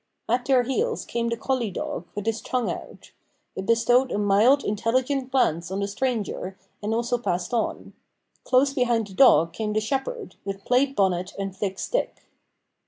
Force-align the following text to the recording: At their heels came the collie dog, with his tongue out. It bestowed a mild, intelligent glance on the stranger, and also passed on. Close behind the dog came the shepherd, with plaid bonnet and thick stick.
At 0.27 0.45
their 0.45 0.63
heels 0.63 1.05
came 1.05 1.29
the 1.29 1.37
collie 1.37 1.69
dog, 1.69 2.07
with 2.15 2.25
his 2.25 2.41
tongue 2.41 2.71
out. 2.71 3.11
It 3.55 3.67
bestowed 3.67 4.11
a 4.11 4.17
mild, 4.17 4.63
intelligent 4.63 5.29
glance 5.31 5.69
on 5.69 5.79
the 5.79 5.87
stranger, 5.87 6.57
and 6.81 6.91
also 6.91 7.19
passed 7.19 7.53
on. 7.53 7.93
Close 8.43 8.73
behind 8.73 9.05
the 9.05 9.13
dog 9.13 9.53
came 9.53 9.73
the 9.73 9.79
shepherd, 9.79 10.37
with 10.43 10.65
plaid 10.65 10.95
bonnet 10.95 11.33
and 11.37 11.55
thick 11.55 11.77
stick. 11.77 12.25